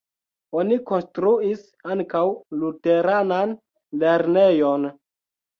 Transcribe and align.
Oni 0.61 0.77
konstruis 0.91 1.61
ankaŭ 1.95 2.23
luteranan 2.63 3.55
lernejon. 4.05 4.93